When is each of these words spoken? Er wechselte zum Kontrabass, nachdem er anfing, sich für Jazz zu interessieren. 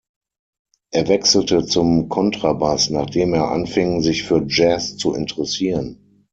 Er 0.89 1.07
wechselte 1.09 1.63
zum 1.63 2.09
Kontrabass, 2.09 2.89
nachdem 2.89 3.35
er 3.35 3.51
anfing, 3.51 4.01
sich 4.01 4.23
für 4.23 4.43
Jazz 4.47 4.97
zu 4.97 5.13
interessieren. 5.13 6.25